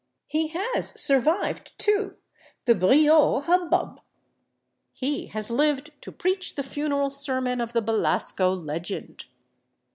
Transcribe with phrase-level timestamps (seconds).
[0.25, 2.15] He has survived, too,
[2.65, 3.99] the Brieux hubbub.
[4.93, 9.25] He has lived to preach the funeral sermon of the Belasco legend.